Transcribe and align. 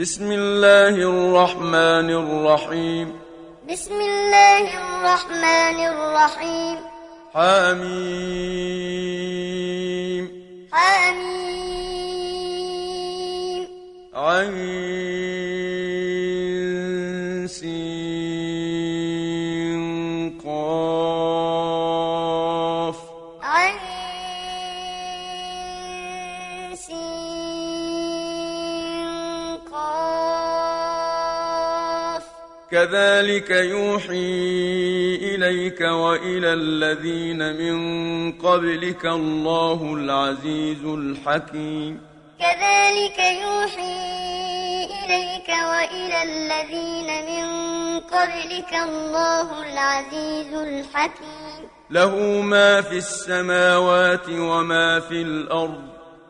بسم 0.00 0.32
الله 0.32 0.88
الرحمن 0.88 2.10
الرحيم. 2.10 3.18
بسم 3.70 3.94
الله 3.94 4.62
الرحمن 4.62 5.78
الرحيم. 5.86 6.76
حميم. 7.34 8.12
حميم. 10.72 11.28
عين. 14.14 14.85
كذلك 33.36 33.50
يوحي 33.50 35.16
إليك 35.34 35.80
وإلى 35.80 36.52
الذين 36.52 37.38
من 37.38 37.78
قبلك 38.32 39.06
الله 39.06 39.94
العزيز 39.94 40.84
الحكيم. 40.84 42.00
كذلك 42.40 43.18
يوحي 43.18 43.96
إليك 44.84 45.48
وإلى 45.48 46.22
الذين 46.22 47.08
من 47.30 47.46
قبلك 48.00 48.72
الله 48.72 49.62
العزيز 49.62 50.54
الحكيم. 50.54 51.68
له 51.90 52.16
ما 52.40 52.80
في 52.80 52.96
السماوات 52.96 54.28
وما 54.28 55.00
في 55.00 55.22
الأرض. 55.22 55.82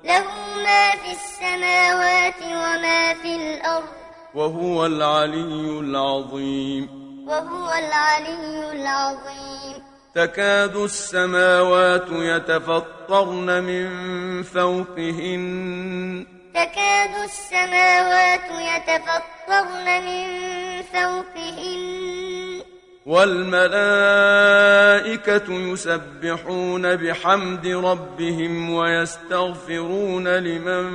له 0.05 0.25
ما 0.57 0.91
في 0.91 1.11
السماوات 1.13 2.43
وما 2.43 3.15
في 3.15 3.37
الأرض. 3.37 4.06
وهو 4.37 4.87
العلي 4.87 5.81
العظيم. 5.81 6.89
وهو 7.29 7.73
العلي 7.73 8.73
العظيم. 8.73 9.83
تكاد 10.15 10.77
السماوات 10.77 12.07
يتفطرن 12.11 13.65
من 13.65 13.89
فوقهن. 14.43 16.27
تكاد 16.55 17.11
السماوات 17.25 18.51
يتفطرن 18.51 20.05
من 20.05 20.29
فوقهن. 20.83 22.63
والملائكة 23.07 23.93
يسبحون 25.53 26.97
بحمد 26.97 27.67
ربهم 27.67 28.71
ويستغفرون 28.71 30.29
لمن 30.29 30.89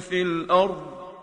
في 0.00 0.22
الأرض. 0.22 0.97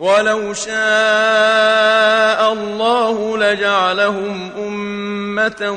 ولو 0.00 0.54
شاء 0.54 0.72
الله 2.52 3.38
لجعلهم 3.38 4.52
أمة 4.58 5.70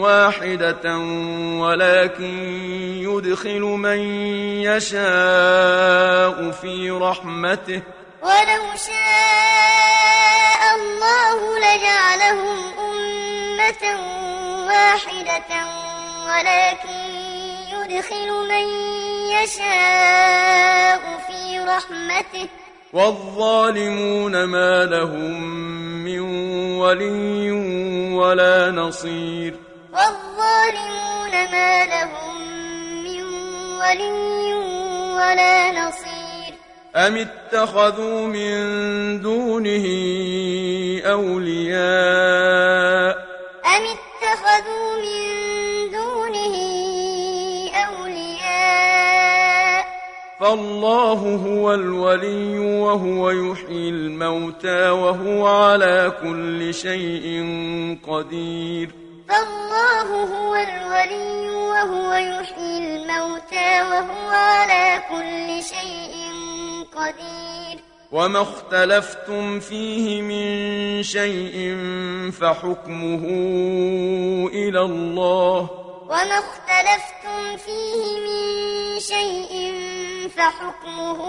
واحدة 0.00 0.98
ولكن 1.60 2.38
يدخل 3.00 3.60
من 3.60 3.98
يشاء 4.60 6.50
في 6.50 6.90
رحمته. 6.90 7.82
ولو 8.22 8.64
شاء 8.86 10.62
الله 10.76 11.38
لجعلهم 11.58 12.58
أمة 12.78 13.84
واحدة 14.66 15.50
ولكن 16.28 17.00
يدخل 17.72 18.28
من 18.48 18.66
يشاء 19.32 21.00
في 21.28 21.58
رحمته. 21.58 22.48
والظالمون 22.92 24.44
ما 24.44 24.84
لهم 24.84 25.42
من 26.04 26.20
ولي 26.78 27.50
ولا 28.12 28.70
نصير. 28.70 29.54
والظالمون 29.92 31.32
ما 31.52 31.84
لهم 31.84 32.36
من 33.04 33.22
ولي 33.80 34.54
ولا 35.14 35.72
نصير. 35.72 36.54
أم 36.96 37.16
اتخذوا 37.16 38.26
من 38.26 38.56
دونه 39.20 39.86
أولياء؟ 41.06 42.05
فالله 50.56 51.36
هو 51.46 51.74
الولي 51.74 52.58
وهو 52.58 53.30
يحيي 53.30 53.88
الموتى 53.88 54.90
وهو 54.90 55.46
على 55.46 56.12
كل 56.22 56.74
شيء 56.74 57.26
قدير. 58.08 58.90
فالله 59.28 60.08
هو 60.24 60.54
الولي 60.54 61.50
وهو 61.50 62.14
يحيي 62.14 62.78
الموتى 62.78 63.82
وهو 63.82 64.28
على 64.28 65.02
كل 65.10 65.62
شيء 65.62 66.14
قدير. 66.96 67.80
وما 68.12 68.42
اختلفتم 68.42 69.60
فيه 69.60 70.22
من 70.22 71.02
شيء 71.02 71.76
فحكمه 72.40 73.24
إلى 74.52 74.80
الله. 74.80 75.70
وما 76.04 76.38
اختلفتم 76.38 77.56
فيه 77.56 78.20
من 78.26 79.00
شيء 79.00 80.05
فحكمه 80.36 81.22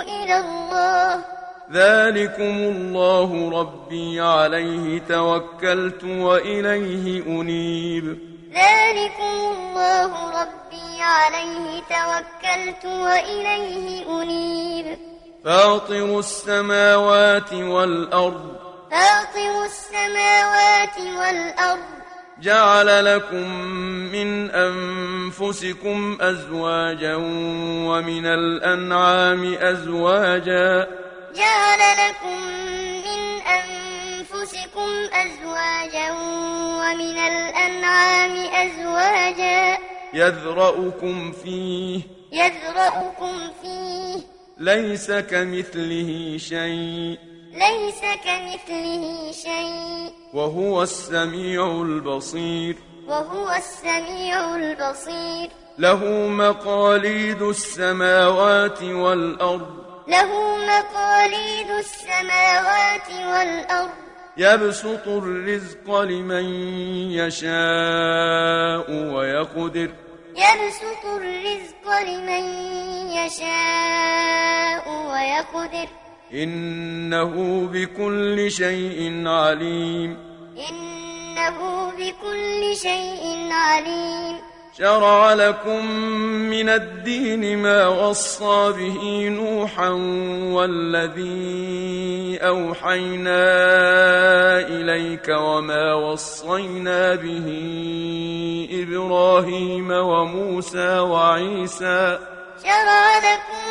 إلى 0.00 0.38
الله. 0.38 1.24
ذلكم 1.72 2.42
الله 2.42 3.60
ربي 3.60 4.20
عليه 4.20 4.98
توكلت 4.98 6.04
وإليه 6.04 7.26
أنيب. 7.26 8.18
ذلكم 8.54 9.56
الله 9.56 10.40
ربي 10.42 11.02
عليه 11.02 11.80
توكلت 11.80 12.84
وإليه 12.84 14.22
أنيب. 14.22 14.98
فاطر 15.44 16.18
السماوات 16.18 17.52
والأرض. 17.52 18.56
فاطر 18.90 19.64
السماوات 19.64 20.98
والأرض. 20.98 22.03
جعل 22.42 23.16
لكم 23.16 23.50
من 24.12 24.50
أنفسكم 24.50 26.18
أزواجا 26.20 27.14
ومن 27.86 28.26
الأنعام 28.26 29.54
أزواجا. 29.54 30.88
جعل 31.36 31.78
لكم 31.78 32.42
من 33.06 33.40
أنفسكم 33.40 34.90
أزواجا 35.12 36.12
ومن 36.80 37.18
الأنعام 37.18 38.36
أزواجا. 38.36 39.78
يذرأكم 40.14 41.32
فيه. 41.32 42.00
يذرأكم 42.32 43.38
فيه. 43.62 44.20
ليس 44.58 45.10
كمثله 45.10 46.38
شيء. 46.38 47.33
ليس 47.54 48.00
كمثله 48.00 49.32
شيء. 49.32 50.12
وهو 50.32 50.82
السميع 50.82 51.66
البصير. 51.66 52.76
وهو 53.08 53.50
السميع 53.50 54.54
البصير. 54.54 55.50
له 55.78 56.04
مقاليد 56.28 57.42
السماوات 57.42 58.82
والأرض. 58.82 59.84
له 60.08 60.56
مقاليد 60.56 61.70
السماوات 61.70 63.10
والأرض. 63.10 63.90
يبسط 64.36 65.08
الرزق 65.08 66.00
لمن 66.00 66.44
يشاء 67.10 68.90
ويقدر. 68.90 69.90
يبسط 70.36 71.04
الرزق 71.04 72.00
لمن 72.00 72.44
يشاء 73.10 74.88
ويقدر. 74.88 75.88
إنه 76.34 77.66
بكل 77.72 78.50
شيء 78.50 79.22
عليم. 79.26 80.16
إنه 80.70 81.90
بكل 81.90 82.76
شيء 82.76 83.48
عليم. 83.52 84.36
شرع 84.78 85.34
لكم 85.34 85.86
من 86.50 86.68
الدين 86.68 87.58
ما 87.58 87.86
وصى 87.86 88.72
به 88.72 89.28
نوحا 89.28 89.88
والذي 90.54 92.38
أوحينا 92.42 93.44
إليك 94.68 95.28
وما 95.28 95.94
وصينا 95.94 97.14
به 97.14 97.48
إبراهيم 98.82 99.90
وموسى 99.90 100.98
وعيسى. 100.98 102.18
شرع 102.62 103.18
لكم 103.18 103.64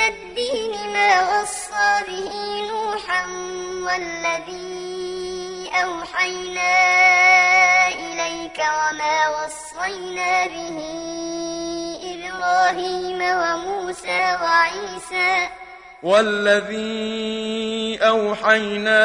من 0.00 0.06
الدين 0.06 0.92
ما 0.92 1.40
وصى 1.42 2.02
به 2.08 2.32
نوحا 2.68 3.26
والذي 3.86 5.70
أوحينا 5.74 6.72
إليك 7.88 8.58
وما 8.58 9.28
وصينا 9.28 10.46
به 10.46 10.78
إبراهيم 12.04 13.20
وموسى 13.22 14.38
وعيسى 14.42 15.48
والذي 16.02 17.98
أوحينا 18.02 19.02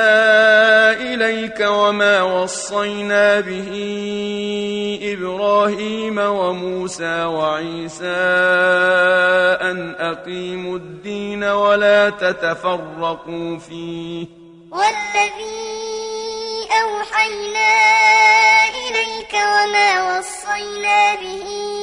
إليك 0.92 1.60
وما 1.60 2.22
وصينا 2.22 3.40
به 3.40 3.72
إبراهيم 5.04 6.18
وموسى 6.18 7.24
وعيسى 7.24 8.06
أن 9.62 9.96
أقيموا 10.00 10.78
الدين 10.78 11.44
ولا 11.44 12.10
تتفرقوا 12.10 13.58
فيه. 13.58 14.26
والذي 14.72 15.66
أوحينا 16.84 17.76
إليك 18.70 19.34
وما 19.34 20.18
وصينا 20.18 21.16
به 21.16 21.75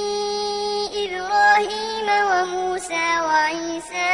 إبراهيم 1.22 2.08
وموسى 2.30 3.20
وعيسى 3.24 4.12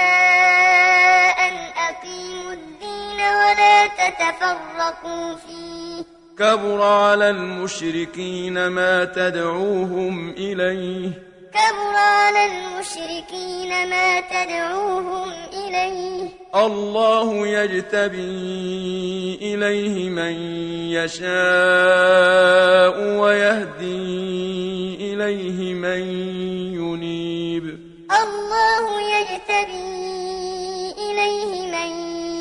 أن 1.40 1.55
أقيموا 1.88 2.52
الدين 2.52 3.20
ولا 3.20 3.87
تتفرقوا 3.87 5.34
فيه. 5.34 6.05
كبر 6.38 6.82
على 6.82 7.31
المشركين 7.31 8.66
ما 8.66 9.05
تدعوهم 9.05 10.31
إليه. 10.31 11.10
كبر 11.50 11.96
على 11.96 12.46
المشركين 12.46 13.90
ما 13.90 14.20
تدعوهم 14.20 15.32
إليه. 15.52 16.28
الله 16.55 17.46
يجتبي 17.46 19.38
إليه 19.43 20.08
من 20.10 20.32
يشاء 20.90 21.28
ويهدي 23.20 24.99
إليه 25.14 25.75
من 25.75 26.02
الله 28.10 29.00
يجتبي 29.00 30.94
إليه 30.99 31.72
من 31.72 31.90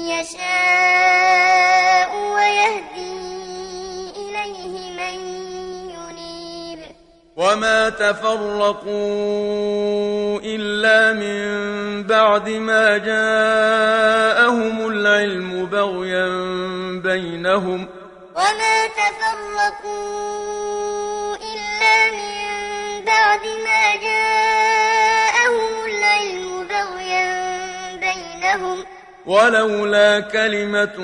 يشاء 0.07 2.09
ويهدي 2.33 3.17
إليه 4.15 4.75
من 4.99 5.17
ينيب. 5.91 6.79
وما 7.35 7.89
تفرقوا 7.89 8.87
إلا 10.43 11.13
من 11.13 11.43
بعد 12.03 12.49
ما 12.49 12.97
جاءهم 12.97 14.87
العلم 14.87 15.65
بغيا 15.65 16.27
بينهم. 17.03 17.87
وما 18.35 18.87
تفرقوا 18.87 19.95
إلا 21.35 22.11
من 22.11 22.37
بعد 23.05 23.41
ما 23.65 23.95
جاءهم 23.95 24.66
ولولا 29.27 30.19
كلمة 30.19 30.97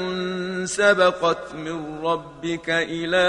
سبقت 0.65 1.53
من 1.53 2.05
ربك 2.05 2.69
إلى 2.69 3.25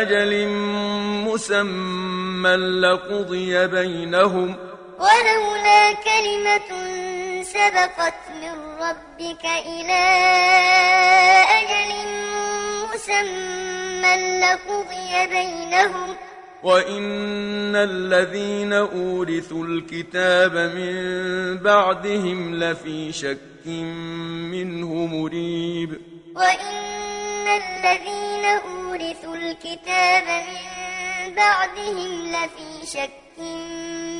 أجل 0.00 0.48
مسمى 1.26 2.56
لقضي 2.56 3.66
بينهم. 3.66 4.56
ولولا 4.98 5.92
كلمة 5.92 6.70
سبقت 7.42 8.20
من 8.42 8.54
ربك 8.80 9.44
إلى 9.44 10.02
أجل 11.60 11.90
مسمى 12.94 14.40
لقضي 14.40 15.26
بينهم. 15.26 16.16
وإن 16.62 17.76
الذين 17.76 18.72
أورثوا 18.72 19.64
الكتاب 19.64 20.56
من 20.56 21.58
بعدهم 21.58 22.54
لفي 22.54 23.12
شك 23.12 23.66
منه 23.66 25.06
مريب 25.06 26.00
وإن 26.36 27.46
الذين 27.48 28.44
أورثوا 28.44 29.36
الكتاب 29.36 30.24
من 30.24 31.34
بعدهم 31.34 32.28
لفي 32.28 32.86
شك 32.86 33.38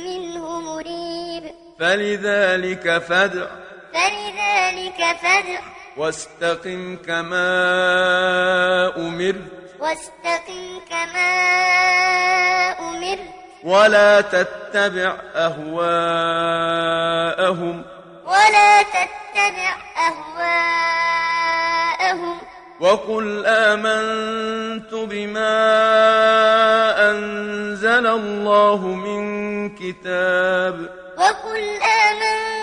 منه 0.05 0.59
مريب 0.59 1.43
فلذلك 1.79 2.97
فادع 2.97 3.47
فلذلك 3.93 5.17
فادع 5.21 5.59
واستقم 5.97 6.95
كما 6.95 7.47
أمرت 8.97 9.60
واستقم 9.81 10.79
كما 10.89 11.31
أمرت. 12.79 13.19
ولا 13.63 14.21
تتبع 14.21 15.15
أهواءهم. 15.35 16.01
ولا 18.25 18.81
تتبع 18.81 19.75
أهواءهم. 22.07 22.37
وقل 22.79 23.45
آمنت 23.45 24.93
بما 24.93 25.59
أنزل 27.09 28.07
الله 28.07 28.77
من 28.87 29.69
كتاب. 29.69 30.89
وقل 31.17 31.81
آمنت 31.81 32.60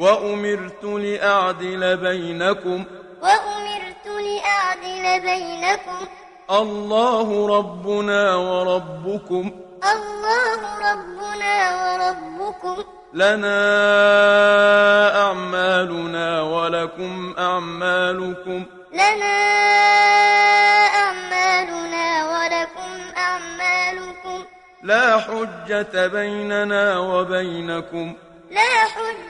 وأمرت 0.00 0.84
لأعدل 0.84 1.96
بينكم. 1.96 2.84
وأمرت 3.22 4.06
لأعدل 4.06 5.20
بينكم. 5.20 6.06
الله 6.50 7.58
ربنا 7.58 8.36
وربكم. 8.36 9.50
الله 9.92 10.60
ربنا 10.92 11.56
وربكم. 11.82 12.84
لنا 13.14 13.56
أعمالنا 15.26 16.42
ولكم 16.42 17.34
أعمالكم. 17.38 18.64
لنا 18.92 19.36
أعمالنا 20.94 22.24
ولكم 22.32 22.98
أعمالكم. 23.16 24.44
لا 24.82 25.18
حجة 25.18 26.06
بيننا 26.06 26.98
وبينكم. 26.98 28.14
لا 28.50 28.60
حجة 28.60 29.29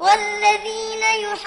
والذين 0.00 1.02
يحاجون 1.02 1.46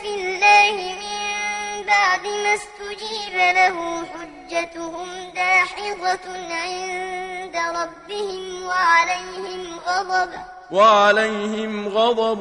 في 0.00 0.14
الله 0.14 0.72
من 0.72 1.86
بعد 1.86 2.26
ما 2.26 2.54
استجيب 2.54 3.34
له 3.34 4.04
حجتهم 4.04 5.08
داحضة 5.34 6.26
عند 6.50 7.56
ربهم 7.56 8.62
وعليهم 8.62 9.78
غضب. 9.86 10.30
وعليهم 10.70 11.88
غضب 11.88 12.40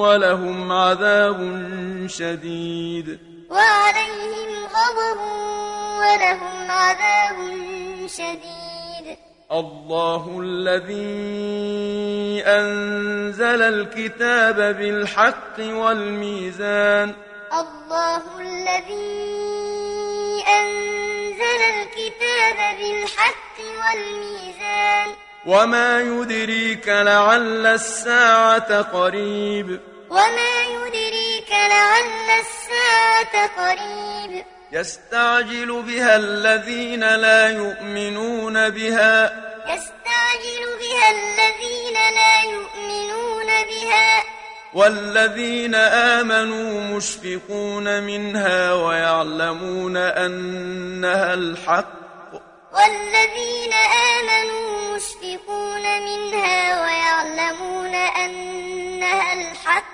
ولهم 0.00 0.72
عذاب 0.72 1.38
شديد. 2.06 3.18
وعليهم 3.50 4.64
غضب 4.74 5.20
ولهم 5.98 6.70
عذاب 6.70 7.36
شديد. 8.06 8.63
الله 9.54 10.40
الذي 10.42 12.42
أنزل 12.46 13.62
الكتاب 13.62 14.56
بالحق 14.56 15.58
والميزان. 15.58 17.14
الله 17.52 18.22
الذي 18.40 20.44
أنزل 20.48 21.60
الكتاب 21.74 22.78
بالحق 22.78 23.56
والميزان. 23.58 25.08
وما 25.46 26.00
يدريك 26.00 26.88
لعل 26.88 27.66
الساعة 27.66 28.82
قريب. 28.82 29.80
وما 30.10 30.62
يدريك 30.62 31.50
لعل 31.50 32.30
الساعة 32.40 33.46
قريب. 33.46 34.44
يستعجل 34.74 35.82
بها 35.82 36.16
الذين 36.16 37.00
لا 37.16 37.48
يؤمنون 37.48 38.70
بها. 38.70 39.24
يستعجل 39.66 40.62
بها 40.80 41.10
الذين 41.10 41.94
لا 41.94 42.42
يؤمنون 42.42 43.46
بها. 43.46 44.24
والذين 44.74 45.74
آمنوا 45.74 46.96
مشفقون 46.96 48.02
منها 48.02 48.72
ويعلمون 48.72 49.96
أنها 49.96 51.34
الحق. 51.34 52.32
والذين 52.72 53.72
آمنوا 54.18 54.96
مشفقون 54.96 55.82
منها 56.02 56.82
ويعلمون 56.82 57.94
أنها 57.94 59.32
الحق. 59.32 59.84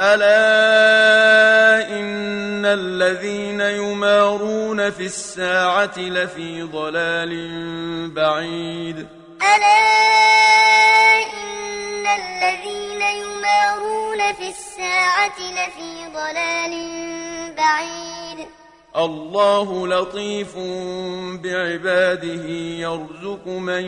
ألا 0.00 1.47
الذين 2.74 3.60
يمارون 3.60 4.90
في 4.90 5.06
الساعة 5.06 5.98
لفي 5.98 6.62
ضلال 6.62 7.30
بعيد. 8.10 9.06
ألا 9.42 9.78
إن 11.32 12.06
الذين 12.06 13.02
يمارون 13.02 14.32
في 14.32 14.48
الساعة 14.48 15.38
لفي 15.38 16.06
ضلال 16.14 16.74
بعيد. 17.56 18.46
الله 18.96 19.86
لطيف 19.86 20.56
بعباده 21.42 22.44
يرزق 22.84 23.46
من 23.46 23.84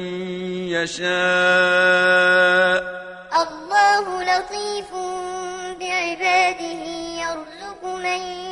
يشاء. 0.69 1.11
الله 3.43 4.23
لطيف 4.23 4.91
بعباده 5.81 6.85
يرزق 7.23 7.83
من 7.85 8.21
يشاء 8.21 8.50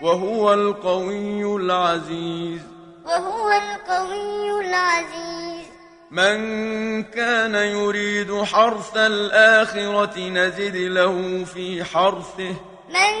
وهو 0.00 0.54
القوي 0.54 1.56
العزيز. 1.56 2.60
وهو 3.04 3.50
القوي 3.50 4.66
العزيز. 4.66 5.66
من 6.10 7.02
كان 7.02 7.54
يريد 7.54 8.42
حرث 8.42 8.96
الآخرة 8.96 10.28
نزد 10.28 10.76
له 10.76 11.44
في 11.44 11.84
حرثه. 11.84 12.54
من 12.88 13.14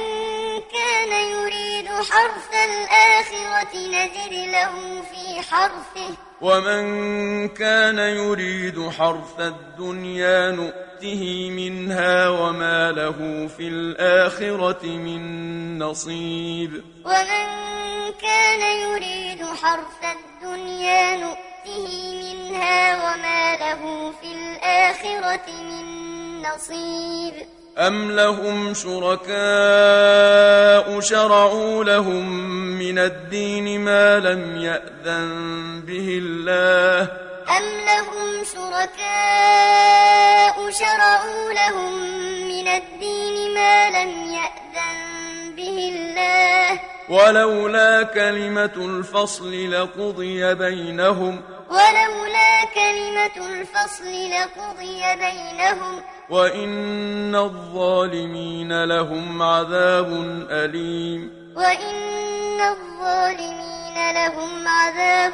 كان 0.72 1.12
يريد 1.30 1.88
حرث 1.88 2.50
الآخرة 2.52 3.74
نزد 3.76 4.32
له 4.32 5.02
في 5.02 5.42
حرثه. 5.50 6.14
ومن 6.40 7.48
كان 7.48 7.98
يريد 7.98 8.90
حرث 8.90 9.40
الدنيا 9.40 10.50
نؤته 10.50 11.50
منها 11.50 12.28
وما 12.28 12.92
له 12.92 13.48
في 13.56 13.68
الآخرة 13.68 14.86
من 14.86 15.78
نصيب. 15.78 16.84
ومن 17.04 17.46
كان 18.22 18.60
يريد 18.60 19.44
حرث 19.44 20.02
الدنيا 20.16 21.16
نؤته 21.16 21.88
منها 22.22 22.96
وما 22.96 23.56
له 23.56 24.12
في 24.20 24.32
الآخرة 24.32 25.50
من 25.52 25.86
نصيب. 26.42 27.55
أم 27.78 28.10
لهم 28.10 28.74
شركاء 28.74 29.36
شرعوا 31.00 31.84
لهم 31.84 32.30
من 32.78 32.98
الدين 32.98 33.80
ما 33.80 34.18
لم 34.18 34.56
يأذن 34.56 35.82
به 35.86 36.18
الله 36.22 37.02
أم 37.56 37.62
لهم 37.86 38.44
شركاء 38.44 39.06
شرعوا 40.70 41.52
لهم 41.52 41.92
من 42.48 42.68
الدين 42.68 43.54
ما 43.54 43.90
لم 43.90 44.32
يأذن 44.32 45.54
به 45.56 45.92
الله 45.94 46.80
ولولا 47.08 48.02
كلمة 48.02 48.76
الفصل 48.76 49.70
لقضي 49.70 50.54
بينهم 50.54 51.42
ولولا 51.70 52.64
كلمة 52.74 53.36
الفصل 53.46 54.30
لقضي 54.30 55.02
بينهم 55.16 56.02
وإن 56.30 57.34
الظالمين 57.34 58.84
لهم 58.84 59.42
عذاب 59.42 60.06
أليم 60.50 61.30
وإن 61.56 62.60
الظالمين 62.60 64.12
لهم 64.14 64.68
عذاب 64.68 65.32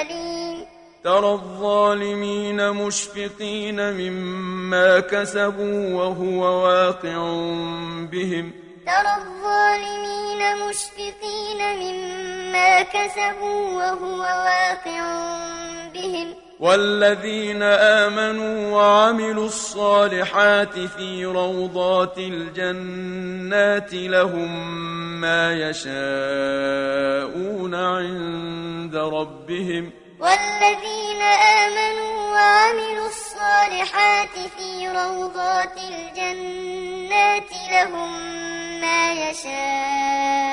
أليم 0.00 0.66
ترى 1.04 1.32
الظالمين 1.32 2.70
مشفقين 2.70 3.92
مما 3.92 5.00
كسبوا 5.00 5.94
وهو 5.94 6.64
واقع 6.64 7.16
بهم 8.12 8.52
ترى 8.86 9.14
الظالمين 9.16 10.68
مشفقين 10.68 11.60
مما 11.78 12.82
كسبوا 12.82 13.72
وهو 13.72 14.18
واقع 14.18 15.02
بهم 15.94 16.45
والذين 16.60 17.62
آمنوا 17.62 18.70
وعملوا 18.72 19.46
الصالحات 19.46 20.78
في 20.78 21.24
روضات 21.26 22.18
الجنات 22.18 23.94
لهم 23.94 24.70
ما 25.20 25.52
يشاءون 25.52 25.94
عند 27.74 28.96
ربهم 28.96 29.90
والذين 30.20 31.22
آمنوا 31.22 32.30
وعملوا 32.32 33.06
الصالحات 33.06 34.34
في 34.58 34.88
روضات 34.88 35.78
الجنات 35.78 37.50
لهم 37.72 38.12
ما 38.80 39.12
يشاءون 39.30 40.44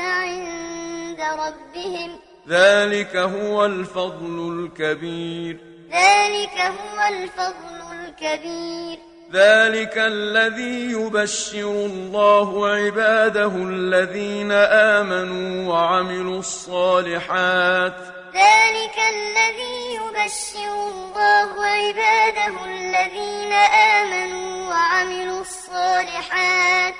عند 0.00 1.20
ربهم 1.20 2.31
ذلك 2.48 3.16
هو 3.16 3.64
الفضل 3.64 4.36
الكبير. 4.52 5.56
ذلك 5.92 6.60
هو 6.60 7.08
الفضل 7.08 7.78
الكبير. 7.92 8.98
ذلك 9.32 9.98
الذي 9.98 10.92
يبشر 10.92 11.70
الله 11.70 12.68
عباده 12.68 13.52
الذين 13.56 14.52
آمنوا 14.52 15.72
وعملوا 15.72 16.38
الصالحات. 16.38 17.96
ذلك 18.34 18.96
الذي 19.14 19.94
يبشر 19.94 20.72
الله 20.88 21.64
عباده 21.64 22.64
الذين 22.64 23.52
آمنوا 23.98 24.68
وعملوا 24.68 25.40
الصالحات. 25.40 26.94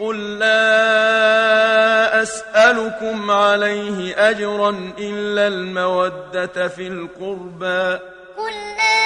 قل 0.00 0.38
لا 0.38 2.22
أسألكم 2.22 3.30
عليه 3.30 4.28
أجرا 4.30 4.92
إلا 4.98 5.46
المودة 5.46 6.68
في 6.68 6.86
القربى. 6.88 7.98
قل 8.36 8.52
لا 8.76 8.96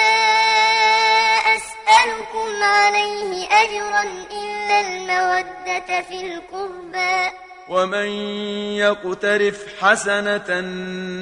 أسألكم 1.55 2.63
عليه 2.63 3.47
أجرا 3.51 4.03
إلا 4.31 4.79
المودة 4.81 6.01
في 6.01 6.33
القربى. 6.33 7.31
ومن 7.69 8.07
يقترف 8.75 9.65
حسنة 9.81 10.59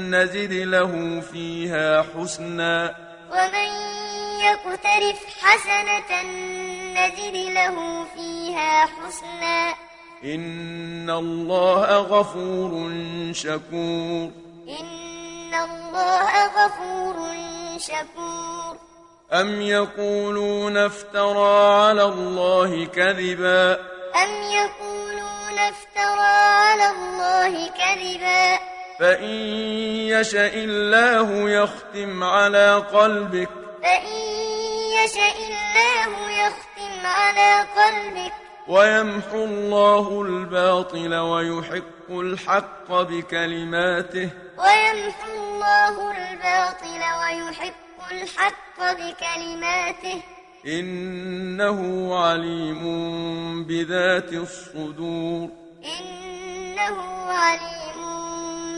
نزد 0.10 0.54
له 0.54 1.22
فيها 1.32 2.06
حسنا. 2.16 2.96
ومن 3.32 3.70
يقترف 4.42 5.20
حسنة 5.42 6.12
نزد 6.94 7.36
له 7.36 8.06
فيها 8.16 8.86
حسنا. 8.86 9.74
إن 10.24 11.10
الله 11.10 11.98
غفور 11.98 12.92
شكور. 13.34 14.32
إن 14.80 15.54
الله 15.54 16.46
غفور 16.46 17.16
شكور. 17.78 18.78
أم 19.34 19.62
يقولون 19.62 20.78
افترى 20.78 21.84
على 21.88 22.04
الله 22.04 22.86
كذبا؟ 22.86 23.74
أم 24.24 24.32
يقولون 24.52 25.60
افترى 25.60 26.36
على 26.66 26.90
الله 26.90 27.68
كذبا؟ 27.68 28.60
فإن 29.00 29.36
يشأ 30.10 30.54
الله 30.54 31.50
يختم 31.50 32.24
على 32.24 32.76
قلبك. 32.94 33.50
فإن 33.84 34.16
يشأ 35.04 35.34
الله 35.38 36.32
يختم 36.32 36.69
على 37.06 37.66
قلبك. 37.78 38.34
ويمحو 38.68 39.44
الله 39.44 40.22
الباطل 40.22 41.16
ويحق 41.16 42.10
الحق 42.10 42.92
بكلماته. 42.92 44.30
ويمحو 44.58 45.32
الله 45.38 46.12
الباطل 46.12 47.02
ويحق 47.22 48.12
الحق 48.12 48.80
بكلماته. 48.80 50.22
إنه 50.66 51.80
عليم 52.20 52.84
بذات 53.64 54.34
الصدور. 54.34 55.50
إنه 56.00 56.98
عليم 57.32 58.00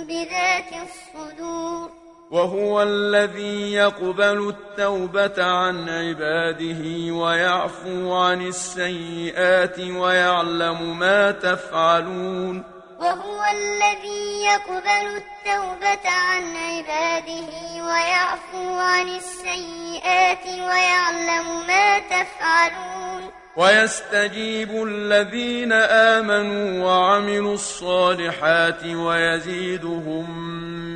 بذات 0.07 0.73
الصدور. 0.73 2.00
وهو 2.31 2.81
الذي 2.81 3.73
يقبل 3.73 4.49
التوبة 4.49 5.43
عن 5.43 5.89
عباده 5.89 7.13
ويعفو 7.13 8.13
عن 8.13 8.41
السيئات 8.41 9.79
ويعلم 9.79 10.99
ما 10.99 11.31
تفعلون. 11.31 12.63
وهو 12.99 13.43
الذي 13.43 14.43
يقبل 14.43 15.21
التوبة 15.21 16.09
عن 16.09 16.55
عباده 16.55 17.51
ويعفو 17.83 18.79
عن 18.79 19.07
السيئات 19.07 20.45
ويعلم 20.45 21.67
ما 21.67 21.99
تفعلون. 21.99 23.40
ويستجيب 23.57 24.83
الذين 24.87 25.71
آمنوا 25.71 26.85
وعملوا 26.85 27.53
الصالحات 27.53 28.85
ويزيدهم 28.85 30.39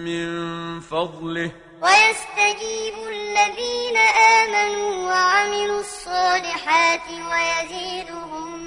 من 0.06 0.80
فضله. 0.80 1.52
ويستجيب 1.82 2.94
الذين 3.10 3.98
آمنوا 3.98 5.12
وعملوا 5.12 5.80
الصالحات 5.80 7.08
ويزيدهم 7.10 8.64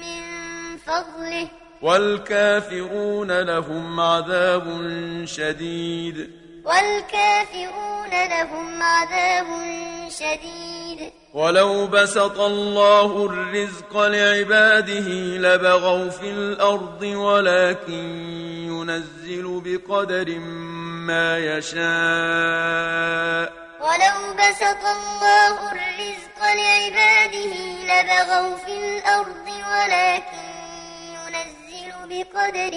من 0.00 0.22
فضله. 0.76 1.48
والكافرون 1.82 3.40
لهم 3.40 4.00
عذاب 4.00 4.64
شديد. 5.24 6.39
والكافرون 6.64 8.10
لهم 8.10 8.82
عذاب 8.82 9.46
شديد. 10.08 11.12
ولو 11.34 11.86
بسط 11.86 12.40
الله 12.40 13.26
الرزق 13.26 13.96
لعباده 13.96 15.08
لبغوا 15.38 16.10
في 16.10 16.30
الأرض 16.30 17.02
ولكن 17.02 18.04
ينزل 18.68 19.60
بقدر 19.64 20.38
ما 21.08 21.38
يشاء. 21.38 21.80
ولو 23.80 24.34
بسط 24.34 24.84
الله 24.96 25.72
الرزق 25.72 26.38
لعباده 26.40 27.54
لبغوا 27.88 28.56
في 28.56 28.72
الأرض 28.72 29.46
ولكن 29.46 30.48
ينزل 31.14 31.92
بقدر 32.08 32.74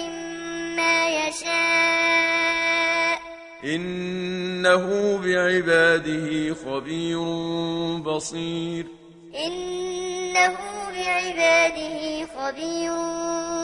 ما 0.76 1.08
يشاء. 1.08 2.54
إنه 3.64 5.18
بعباده 5.24 6.54
خبير 6.54 7.18
بصير. 7.98 8.86
إنه 9.46 10.56
بعباده 10.94 12.26
خبير 12.36 12.92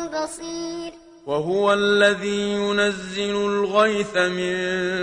بصير. 0.09 0.93
وهو 1.27 1.73
الذي 1.73 2.53
ينزل 2.53 3.37
الغيث 3.37 4.17
من 4.17 4.55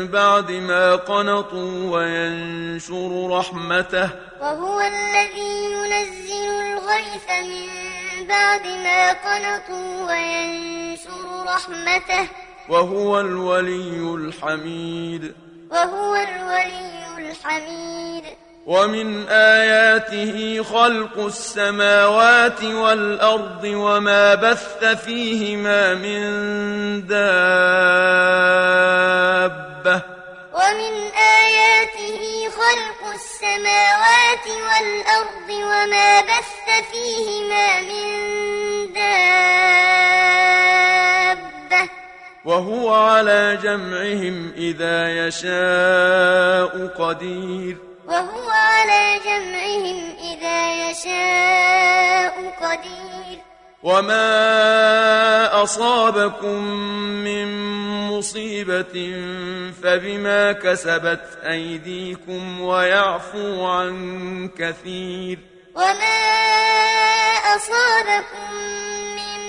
بعد 0.07 0.51
ما 0.51 0.95
قنطوا 0.95 1.91
وينشر 1.91 3.29
رحمته. 3.29 4.09
وهو 4.41 4.81
الذي 4.81 5.71
ينزل 5.71 6.49
الغيث 6.67 7.27
من 7.49 8.27
بعد 8.27 8.65
ما 8.67 9.13
قنطوا 9.13 10.07
وينشر 10.07 11.45
رحمته. 11.47 12.46
وهو 12.69 13.19
الولي 13.19 14.15
الحميد. 14.15 15.33
وهو 15.71 16.15
الولي 16.15 17.17
الحميد. 17.17 18.23
ومن 18.65 19.27
آياته 19.27 20.63
خلق 20.63 21.25
السماوات 21.25 22.63
والأرض 22.63 23.63
وما 23.63 24.35
بث 24.35 24.85
فيهما 24.85 25.93
من 25.93 26.21
دابة. 27.07 27.47
ومن 30.53 31.11
آياته 31.15 32.49
خلق 32.49 33.01
السماوات 33.13 34.47
والأرض 34.47 35.49
وما 35.49 36.21
بث 36.21 36.67
فيهما 36.91 37.81
من 37.81 38.07
دابة. 38.93 40.16
وهو 42.47 42.93
على 42.93 43.59
جمعهم 43.63 44.53
إذا 44.57 45.27
يشاء 45.27 46.87
قدير. 46.87 47.77
وهو 48.07 48.49
على 48.49 49.19
جمعهم 49.25 50.15
إذا 50.31 50.89
يشاء 50.89 52.35
قدير. 52.63 53.39
وما 53.83 55.63
أصابكم 55.63 56.63
من 57.27 57.47
مصيبة 58.07 58.95
فبما 59.83 60.51
كسبت 60.51 61.39
أيديكم 61.43 62.61
ويعفو 62.61 63.65
عن 63.65 64.49
كثير. 64.57 65.39
وما 65.75 66.19
أصابكم 67.55 68.53
من 69.15 69.39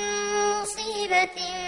مصيبة 0.60 1.67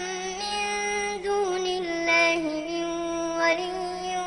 الله 2.31 2.61
من 2.69 2.85
ولي 3.41 4.17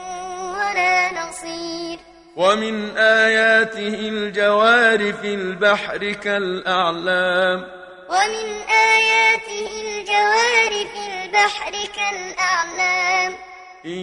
ولا 0.59 1.13
نصير. 1.13 1.99
ومن 2.37 2.97
آياته 2.97 4.09
الجوار 4.09 5.13
في 5.13 5.35
البحر 5.35 6.13
كالأعلام. 6.13 7.67
ومن 8.09 8.47
آياته 8.69 9.69
الجوار 9.85 10.87
في 10.87 11.25
البحر 11.25 11.73
كالأعلام. 11.97 13.35
إن 13.87 14.01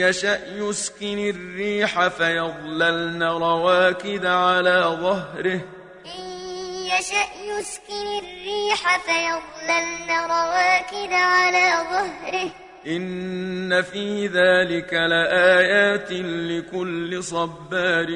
يشأ 0.00 0.40
يسكن 0.46 1.18
الريح 1.18 2.08
فيظللن 2.08 3.22
رواكد 3.22 4.26
على 4.26 4.98
ظهره. 5.00 5.60
إن 6.06 6.26
يشأ 6.86 7.26
يسكن 7.44 8.06
الريح 8.18 8.98
فيظللن 8.98 10.10
رواكد 10.10 11.12
على 11.12 11.74
ظهره. 11.90 12.65
إن 12.86 13.82
في 13.82 14.26
ذلك 14.26 14.92
لآيات 14.94 16.12
لكل 16.12 17.24
صبار 17.24 18.06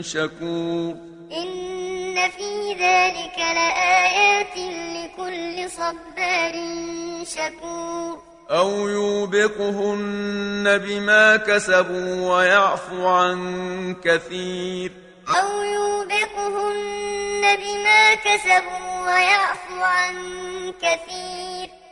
شكور 0.00 0.94
إن 1.32 2.30
في 2.30 2.72
ذلك 2.72 3.38
لآيات 3.38 4.56
لكل 4.96 5.70
صبار 5.70 6.54
شكور 7.24 8.18
أو 8.50 8.88
يوبقهن 8.88 10.78
بما 10.78 11.36
كسبوا 11.36 12.36
ويعفو 12.36 13.06
عن 13.06 13.94
كثير 14.04 14.92
أو 15.28 15.62
يوبقهن 15.62 17.56
بما 17.56 18.14
كسبوا 18.14 19.06
ويعفو 19.06 19.82
عن 19.82 20.14
كثير 20.82 21.79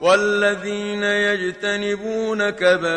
والذين 0.00 1.02
يجتنبون 1.02 2.50
كبائر 2.50 2.96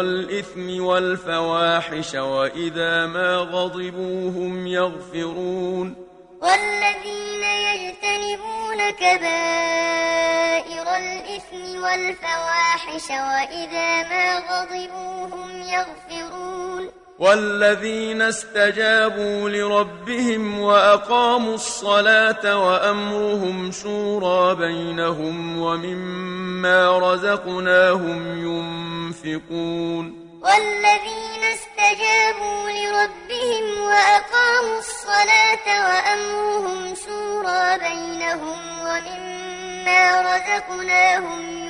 الإثم 0.00 0.84
والفواحش 0.84 2.14
وإذا 2.14 3.06
ما 3.06 3.36
غضبوا 3.36 4.30
هم 4.30 4.66
يغفرون 4.66 5.96
والذين 6.42 7.42
يجتنبون 7.42 8.90
كبائر 8.90 10.86
الإثم 10.96 11.82
والفواحش 11.82 13.10
وإذا 13.10 14.02
ما 14.08 14.38
غضبوا 14.38 15.26
هم 15.26 15.62
يغفرون 15.62 17.01
والذين 17.18 18.22
استجابوا 18.22 19.48
لربهم 19.48 20.60
وأقاموا 20.60 21.54
الصلاة 21.54 22.58
وأمرهم 22.66 23.72
شورى 23.72 24.54
بينهم 24.54 25.58
ومما 25.58 26.98
رزقناهم 26.98 28.20
ينفقون. 28.46 30.22
والذين 30.42 31.42
استجابوا 31.54 32.70
لربهم 32.70 33.80
وأقاموا 33.80 34.78
الصلاة 34.78 35.66
وأمرهم 35.86 36.94
شورى 36.94 37.78
بينهم 37.78 38.58
ومما 38.80 40.20
رزقناهم 40.20 41.40
ينفقون 41.40 41.61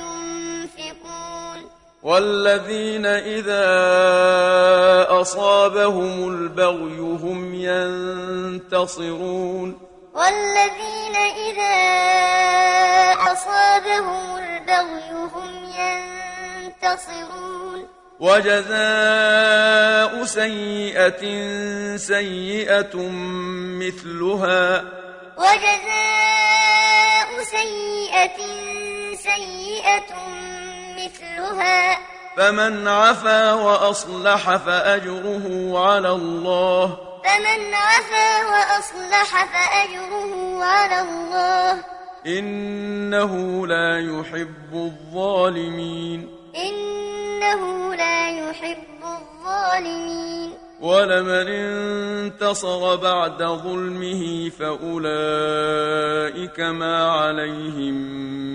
والذين 2.03 3.05
إذا 3.05 3.67
أصابهم 5.21 6.29
البغي 6.29 6.99
هم 6.99 7.53
ينتصرون. 8.73 9.79
والذين 10.13 11.15
إذا 11.15 11.75
أصابهم 13.31 14.37
البغي 14.37 15.11
هم 15.11 15.71
ينتصرون. 16.63 17.87
وجزاء 18.19 20.23
سيئة 20.23 21.23
سيئة 21.97 22.95
مثلها. 23.79 24.83
وجزاء 25.37 27.43
سيئة 27.43 28.37
سيئة 29.15 30.32
مثلها 31.43 31.97
فمن 32.37 32.87
عفا 32.87 33.53
وأصلح 33.53 34.55
فأجره 34.55 35.71
على 35.79 36.09
الله. 36.09 36.97
فمن 37.23 37.73
عفا 37.73 38.45
وأصلح 38.45 39.45
فأجره 39.45 40.63
على 40.63 41.01
الله. 41.01 41.83
إنه 42.27 43.67
لا 43.67 43.99
يحب 43.99 44.73
الظالمين. 44.73 46.29
إنه 46.55 47.95
لا 47.95 48.29
يحب 48.29 49.03
الظالمين. 49.03 50.53
ولمن 50.81 51.47
انتصر 51.47 52.95
بعد 52.95 53.43
ظلمه 53.43 54.49
فأولئك 54.59 54.99
ما 56.59 57.11
عليهم 57.11 57.93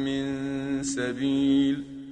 من 0.05 0.83
سبيل. 0.83 1.88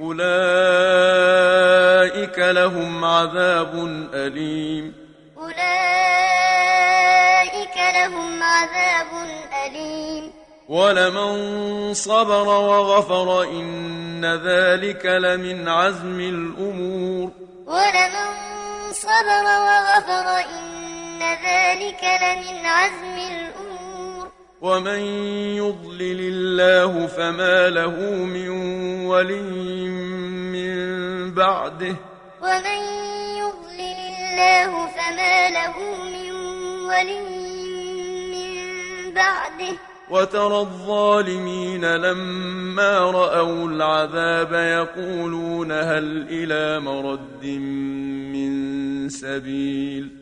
أولئك 0.00 0.22
لهم 2.38 3.04
عذاب 3.04 3.74
أليم. 4.14 4.94
أولئك 5.38 5.62
لهم 7.94 8.42
عذاب 8.42 9.06
أليم. 9.66 10.32
ولمن 10.68 11.94
صبر 11.94 12.48
وغفر 12.48 13.42
إن 13.42 14.24
ذلك 14.24 15.06
لمن 15.06 15.68
عزم 15.68 16.20
الأمور. 16.20 17.30
ولمن 17.66 18.32
صبر 18.92 19.44
وغفر 19.44 20.38
إن 20.38 21.22
ذلك 21.22 22.04
لمن 22.22 22.66
عزم 22.66 23.16
الأمور. 23.16 23.71
ومن 24.62 25.00
يضلل 25.58 26.20
الله 26.20 27.06
فما 27.06 27.68
له 27.68 27.96
من 28.24 28.48
ولي 29.06 29.88
من 30.54 31.34
بعده 31.34 31.96
ومن 32.42 32.80
يضلل 33.42 33.98
الله 34.08 34.86
فما 34.86 35.50
له 35.50 35.76
من 36.04 36.32
ولي 36.86 37.20
من 38.30 39.14
بعده 39.14 39.76
وترى 40.10 40.60
الظالمين 40.60 41.96
لما 41.96 42.98
رأوا 42.98 43.68
العذاب 43.68 44.52
يقولون 44.52 45.72
هل 45.72 46.26
إلى 46.30 46.80
مرد 46.80 47.44
من 48.32 49.08
سبيل 49.08 50.21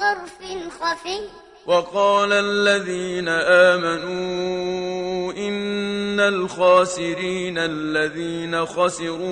طرف 0.00 0.36
خفي. 0.80 1.20
وقال 1.66 2.32
الذين 2.32 3.28
آمنوا 3.28 5.32
إن 5.32 6.20
الخاسرين 6.20 7.58
الذين 7.58 8.66
خسروا 8.66 9.30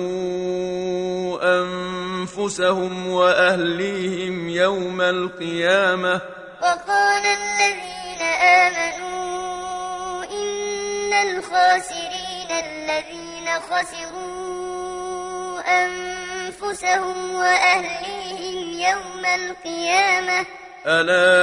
أنفسهم 1.61 3.07
وأهليهم 3.07 4.49
يوم 4.49 5.01
القيامة. 5.01 6.21
وقال 6.61 7.25
الذين 7.25 8.21
آمنوا 8.65 10.23
إن 10.23 11.13
الخاسرين 11.13 12.51
الذين 12.51 13.59
خسروا 13.69 15.59
أنفسهم 15.83 17.35
وأهليهم 17.35 18.79
يوم 18.79 19.25
القيامة. 19.25 20.45
ألا 20.85 21.35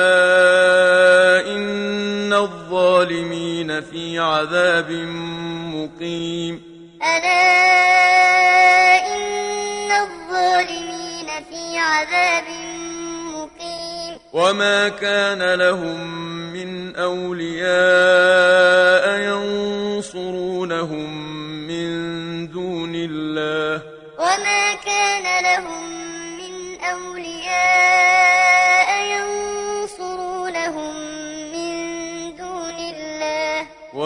إن 1.53 2.33
الظالمين 2.33 3.81
في 3.81 4.18
عذاب 4.18 4.90
مقيم 5.75 6.62
ألا 7.03 7.57
إن 9.16 9.90
الظالمين 9.90 11.27
في 11.51 11.79
عذاب 11.79 12.44
مقيم 13.35 14.18
وما 14.33 14.88
كان 14.88 15.55
لهم 15.55 16.07
من 16.53 16.96
أولياء 16.96 17.66
ينصرونهم 19.20 21.11
من 21.68 21.87
دون 22.49 22.92
الله 22.94 23.83
وما 24.18 24.75
كان 24.85 25.44
لهم 25.44 25.85
من 26.38 26.81
أولياء 26.81 28.86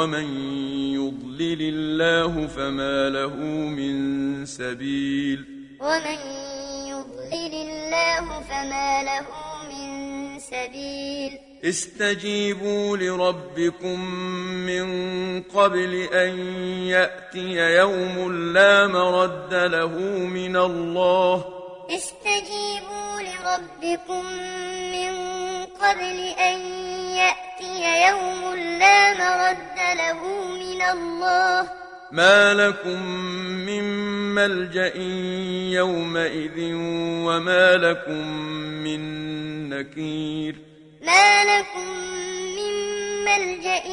ومن 0.00 0.28
يضلل 0.94 1.60
الله 1.62 2.46
فما 2.46 3.08
له 3.08 3.36
من 3.68 4.46
سبيل 4.46 5.44
ومن 5.80 6.20
يضلل 6.88 7.54
الله 7.54 8.40
فما 8.40 9.02
له 9.02 9.26
من 9.70 10.38
سبيل 10.38 11.38
استجيبوا 11.64 12.96
لربكم 12.96 14.00
من 14.66 14.86
قبل 15.42 15.94
أن 16.12 16.38
يأتي 16.88 17.76
يوم 17.76 18.32
لا 18.52 18.86
مرد 18.86 19.54
له 19.54 19.98
من 20.38 20.56
الله 20.56 21.44
استجيبوا 21.90 23.12
لربكم 23.20 24.24
من 24.92 25.29
قبل 25.82 26.18
أن 26.38 26.60
يأتي 27.16 28.06
يوم 28.08 28.54
لا 28.54 29.14
مرد 29.14 29.78
له 29.96 30.20
من 30.48 30.82
الله. 30.82 31.68
ما 32.12 32.54
لكم 32.54 33.02
من 33.66 33.84
ملجأ 34.34 34.96
يومئذ 35.78 36.58
وما 37.26 37.76
لكم 37.76 38.26
من 38.84 39.00
نكير. 39.68 40.54
ما 41.02 41.44
لكم 41.44 41.88
من 42.56 42.72
ملجأ 43.24 43.84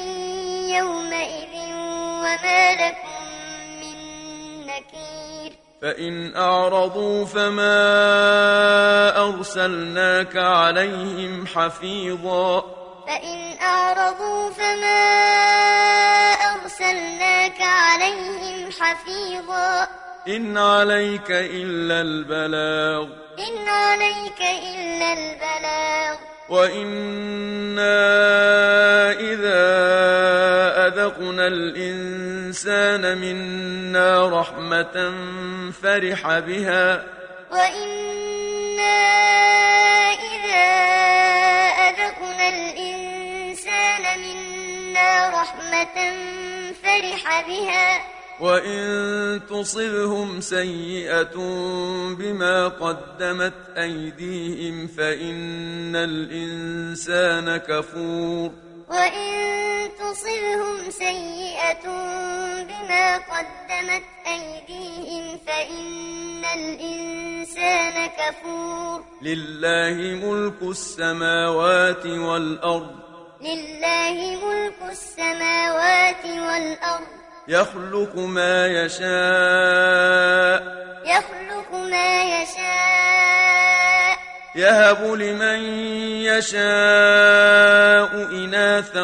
يومئذ 0.78 1.54
وما 2.24 2.76
لكم 2.76 3.07
فإن 5.82 6.36
أعرضوا 6.36 7.26
فما 7.26 7.70
أرسلناك 9.30 10.38
عليهم 10.38 11.48
حفيظا. 11.48 12.60
فإن 13.08 13.58
أعرضوا 13.62 14.50
فما 14.50 15.04
أرسلناك 16.34 17.62
عليهم 17.62 18.72
حفيظا. 18.72 19.88
إن 20.28 20.58
عليك 20.58 21.32
إلا 21.32 22.02
البلاغ. 22.02 23.10
إن 23.40 23.68
عليك 23.68 24.42
إلا 24.42 25.14
البلاغ. 25.14 26.37
وإنا 26.50 27.98
إذا 29.12 29.68
أذقنا 30.88 31.48
الإنسان 31.48 33.18
منا 33.18 34.30
رحمة 34.42 35.14
فرح 35.84 36.40
بها 36.40 37.04
وإنا 37.52 38.98
إذا 40.14 40.68
أذقنا 41.90 42.50
الإنسان 42.50 44.04
منا 44.20 45.30
رحمة 45.30 46.14
فرح 46.84 47.42
بها 47.48 48.17
وإن 48.40 49.42
تصبهم 49.50 50.42
سيئة 50.42 51.36
بما 52.20 52.68
قدمت 52.68 53.54
أيديهم 53.78 54.88
فإن 54.88 55.96
الإنسان 55.96 57.58
كفور 57.58 58.52
وإن 58.90 59.90
تصبهم 60.00 60.90
سيئة 60.90 61.84
بما 62.64 63.18
قدمت 63.18 64.04
أيديهم 64.28 65.38
فإن 65.48 66.46
الإنسان 66.56 68.10
كفور 68.10 69.04
لله 69.22 70.26
ملك 70.26 70.62
السماوات 70.62 72.06
والأرض 72.06 72.96
لله 73.42 74.38
ملك 74.46 74.92
السماوات 74.92 76.26
والأرض 76.26 77.17
يخلق 77.48 78.16
ما 78.16 78.68
يشاء. 78.68 79.08
يخلق 81.06 81.72
ما 81.74 82.42
يشاء. 82.42 84.18
يهب 84.56 85.04
لمن 85.04 85.60
يشاء 86.24 88.12
إناثا 88.32 89.04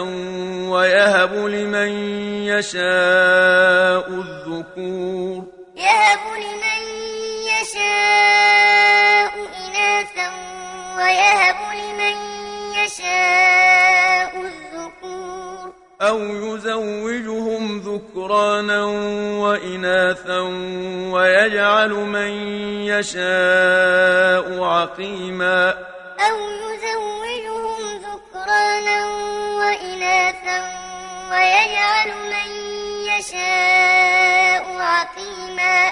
ويهب 0.70 1.34
لمن 1.34 1.90
يشاء 2.46 4.08
الذكور. 4.10 5.44
يهب 5.76 6.26
لمن 6.36 6.82
يشاء 7.62 9.34
إناثا 9.68 10.32
ويهب 10.98 11.56
لمن 11.74 12.16
يشاء 12.76 13.63
أو 16.04 16.20
يزوجهم 16.20 17.80
ذكرانا 17.80 18.86
وإناثا 19.44 20.40
ويجعل 21.14 21.90
من 21.90 22.32
يشاء 22.88 24.64
عقيما. 24.64 25.70
أو 26.20 26.38
يزوجهم 26.40 27.80
ذكرانا 27.98 29.06
وإناثا 29.60 30.58
ويجعل 31.32 32.10
من 32.34 32.50
يشاء 33.08 34.66
عقيما. 34.78 35.92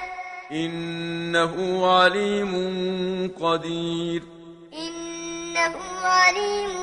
إنه 0.52 1.86
عليم 1.96 2.54
قدير. 3.42 4.24
إنه 4.74 5.76
عليم 6.04 6.74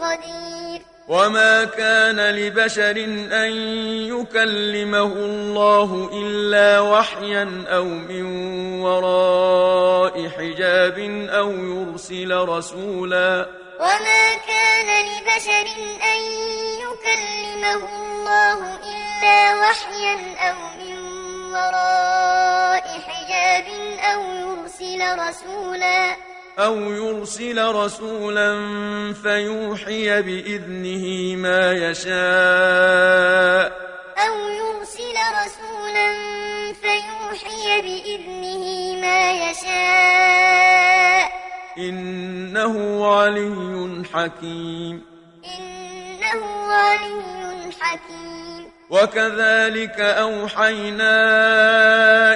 قدير. 0.00 0.97
وما 1.08 1.64
كان 1.64 2.20
لبشر 2.20 2.96
أن 3.32 3.50
يكلمه 4.12 5.12
الله 5.12 6.10
إلا 6.12 6.80
وحيا 6.80 7.64
أو 7.68 7.84
من 7.84 8.24
وراء 8.80 10.28
حجاب 10.28 10.98
أو 11.30 11.50
يرسل 11.50 12.48
رسولا 12.48 13.48
وما 13.80 14.34
كان 14.48 15.04
لبشر 15.04 15.66
أن 16.12 16.20
يكلمه 16.84 17.88
الله 17.96 18.58
إلا 18.76 19.54
وحيا 19.60 20.16
أو 20.50 20.56
من 20.78 20.98
وراء 21.52 22.84
حجاب 23.08 23.66
أو 24.12 24.22
يرسل 24.22 25.18
رسولا 25.18 26.27
أو 26.58 26.76
يرسل 26.76 27.74
رسولا 27.74 28.54
فيوحي 29.22 30.22
بإذنه 30.22 31.36
ما 31.36 31.72
يشاء. 31.72 33.72
أو 34.18 34.48
يرسل 34.48 35.16
رسولا 35.44 36.14
فيوحي 36.72 37.82
بإذنه 37.82 39.00
ما 39.00 39.32
يشاء. 39.32 41.32
إنه 41.78 43.06
علي 43.06 44.02
حكيم. 44.14 45.02
إنه 45.58 46.72
علي 46.72 47.22
حكيم. 47.80 48.70
وكذلك 48.90 50.00
أوحينا 50.00 51.12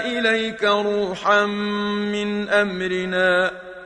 إليك 0.06 0.64
روحا 0.64 1.46
من 1.46 2.48
أمرنا. 2.48 3.71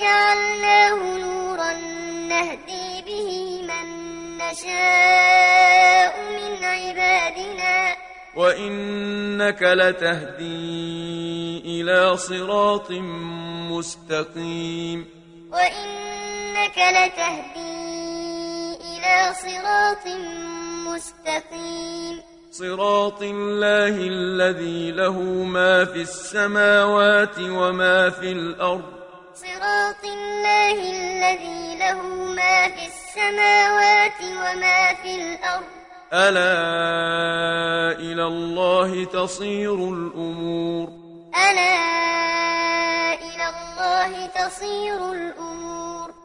جعلناه 0.00 1.18
نورا 1.18 1.72
نهدي 2.28 3.02
به 3.06 3.62
من 3.62 3.86
نشاء 4.38 6.14
من 6.30 6.64
عبادنا. 6.64 7.96
وإنك 8.36 9.62
لتهدي 9.62 10.60
إلى 11.64 12.16
صراط 12.16 12.90
مستقيم. 13.70 15.06
وإنك 15.52 16.78
لتهدي 16.78 17.80
إلى 18.74 19.34
صراط 19.34 20.06
مستقيم. 20.86 22.20
صراط 22.50 23.22
الله 23.22 23.88
الذي 23.88 24.90
له 24.90 25.22
ما 25.44 25.84
في 25.84 26.02
السماوات 26.02 27.38
وما 27.38 28.10
في 28.10 28.32
الأرض. 28.32 28.99
صراط 29.40 30.04
الله 30.04 30.78
الذي 31.00 31.78
له 31.78 32.02
ما 32.36 32.68
في 32.68 32.84
السماوات 32.92 34.20
وما 34.20 34.94
في 35.02 35.12
الأرض. 35.16 35.64
ألا 36.12 36.56
إلى 37.98 38.24
الله 38.24 39.04
تصير 39.04 39.74
الأمور. 39.74 40.88
ألا 41.48 41.76
إلى 43.14 43.46
الله 43.48 44.26
تصير 44.26 45.12
الأمور. 45.12 46.19